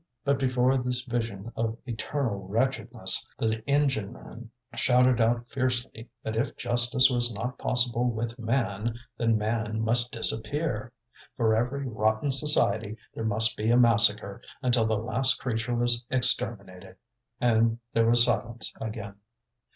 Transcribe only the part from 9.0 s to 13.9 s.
then man must disappear. For every rotten society there must be a